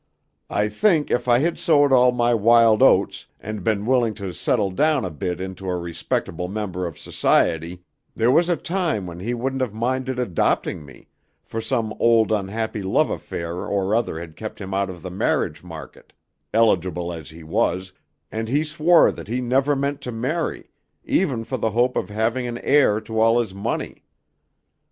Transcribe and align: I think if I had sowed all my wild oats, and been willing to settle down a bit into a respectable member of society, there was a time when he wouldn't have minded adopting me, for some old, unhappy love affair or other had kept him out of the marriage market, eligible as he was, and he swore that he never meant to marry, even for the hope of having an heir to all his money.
I 0.49 0.67
think 0.67 1.11
if 1.11 1.27
I 1.27 1.37
had 1.37 1.59
sowed 1.59 1.93
all 1.93 2.11
my 2.11 2.33
wild 2.33 2.81
oats, 2.81 3.27
and 3.39 3.63
been 3.63 3.85
willing 3.85 4.15
to 4.15 4.33
settle 4.33 4.71
down 4.71 5.05
a 5.05 5.11
bit 5.11 5.39
into 5.39 5.69
a 5.69 5.77
respectable 5.77 6.47
member 6.47 6.87
of 6.87 6.97
society, 6.97 7.83
there 8.15 8.31
was 8.31 8.49
a 8.49 8.55
time 8.57 9.05
when 9.05 9.19
he 9.19 9.35
wouldn't 9.35 9.61
have 9.61 9.75
minded 9.75 10.17
adopting 10.17 10.83
me, 10.87 11.07
for 11.43 11.61
some 11.61 11.93
old, 11.99 12.31
unhappy 12.31 12.81
love 12.81 13.11
affair 13.11 13.57
or 13.57 13.93
other 13.93 14.17
had 14.19 14.35
kept 14.35 14.59
him 14.59 14.73
out 14.73 14.89
of 14.89 15.03
the 15.03 15.11
marriage 15.11 15.61
market, 15.63 16.13
eligible 16.51 17.13
as 17.13 17.29
he 17.29 17.43
was, 17.43 17.93
and 18.31 18.47
he 18.49 18.63
swore 18.63 19.11
that 19.11 19.27
he 19.27 19.39
never 19.39 19.75
meant 19.75 20.01
to 20.01 20.11
marry, 20.11 20.71
even 21.05 21.43
for 21.43 21.57
the 21.59 21.69
hope 21.69 21.95
of 21.95 22.09
having 22.09 22.47
an 22.47 22.57
heir 22.63 22.99
to 22.99 23.19
all 23.19 23.39
his 23.39 23.53
money. 23.53 24.03